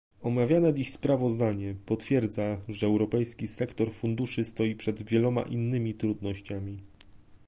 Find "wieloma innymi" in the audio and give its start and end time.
5.09-5.93